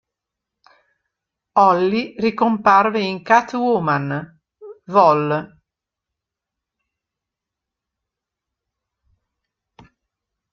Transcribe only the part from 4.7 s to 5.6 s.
vol.